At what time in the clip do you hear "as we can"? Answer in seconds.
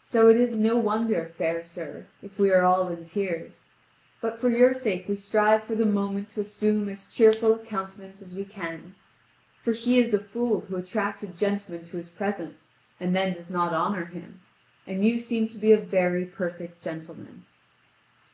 8.22-8.94